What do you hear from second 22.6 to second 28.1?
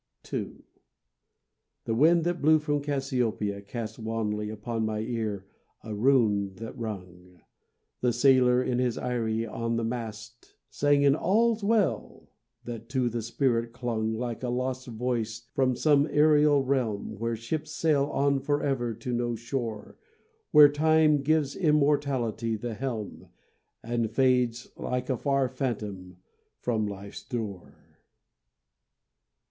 helm, And fades like a far phantom from life's door.